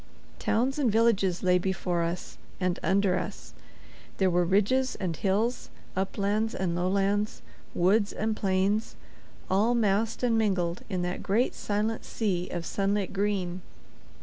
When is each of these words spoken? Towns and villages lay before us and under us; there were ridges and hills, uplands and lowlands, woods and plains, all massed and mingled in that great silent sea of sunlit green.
Towns 0.39 0.79
and 0.79 0.91
villages 0.91 1.43
lay 1.43 1.59
before 1.59 2.01
us 2.01 2.39
and 2.59 2.79
under 2.81 3.19
us; 3.19 3.53
there 4.17 4.31
were 4.31 4.43
ridges 4.43 4.95
and 4.95 5.15
hills, 5.15 5.69
uplands 5.95 6.55
and 6.55 6.75
lowlands, 6.75 7.43
woods 7.75 8.11
and 8.11 8.35
plains, 8.35 8.95
all 9.47 9.75
massed 9.75 10.23
and 10.23 10.39
mingled 10.39 10.81
in 10.89 11.03
that 11.03 11.21
great 11.21 11.53
silent 11.53 12.03
sea 12.03 12.49
of 12.49 12.65
sunlit 12.65 13.13
green. 13.13 13.61